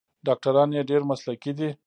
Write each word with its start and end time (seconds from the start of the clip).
ډاکټران 0.27 0.69
یې 0.75 0.81
ډیر 0.89 1.01
مسلکي 1.11 1.51
دي. 1.57 1.69